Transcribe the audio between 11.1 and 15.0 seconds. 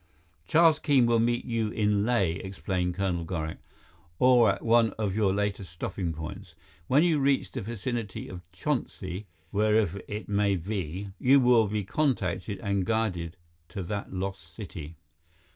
you will be contacted and guided to that lost city."